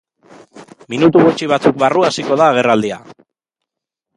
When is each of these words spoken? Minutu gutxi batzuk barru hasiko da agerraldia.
Minutu 0.93 1.21
gutxi 1.27 1.49
batzuk 1.51 1.77
barru 1.83 2.07
hasiko 2.09 2.39
da 2.41 2.49
agerraldia. 2.55 2.99